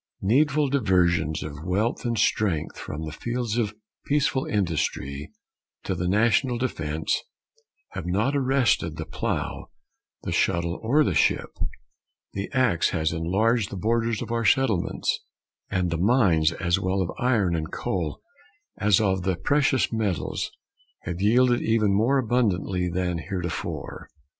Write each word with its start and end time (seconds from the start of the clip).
Needful 0.23 0.69
diversions 0.69 1.43
of 1.43 1.63
wealth 1.63 2.05
and 2.05 2.17
strength 2.17 2.79
from 2.79 3.03
the 3.05 3.11
fields 3.11 3.55
of 3.59 3.75
peaceful 4.07 4.47
industry 4.47 5.31
to 5.83 5.93
the 5.93 6.07
national 6.07 6.57
defence 6.57 7.21
have 7.89 8.07
not 8.07 8.35
arrested 8.35 8.97
the 8.97 9.05
plough, 9.05 9.67
the 10.23 10.31
shuttle, 10.31 10.79
or 10.81 11.03
the 11.03 11.13
ship; 11.13 11.51
the 12.33 12.49
axe 12.51 12.89
has 12.89 13.11
enlarged 13.13 13.69
the 13.69 13.77
borders 13.77 14.23
of 14.23 14.31
our 14.31 14.43
settlements, 14.43 15.19
and 15.69 15.91
the 15.91 15.99
mines, 15.99 16.51
as 16.51 16.79
well 16.79 17.01
of 17.03 17.11
iron 17.19 17.55
and 17.55 17.71
coal 17.71 18.23
as 18.77 18.99
of 18.99 19.21
the 19.21 19.35
precious 19.35 19.93
metals, 19.93 20.49
have 21.03 21.21
yielded 21.21 21.61
even 21.61 21.93
more 21.93 22.17
abundantly 22.17 22.89
than 22.89 23.19
heretofore. 23.19 24.09